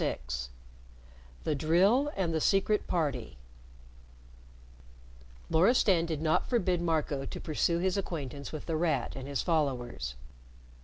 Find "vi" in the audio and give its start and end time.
0.01-0.17